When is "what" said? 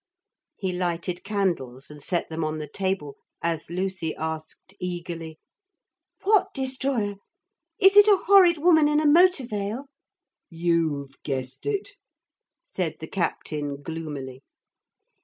6.23-6.47